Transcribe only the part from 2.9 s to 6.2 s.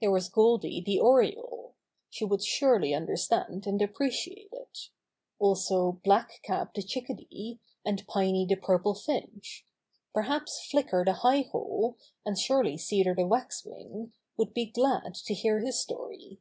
understand and appreciate it. Also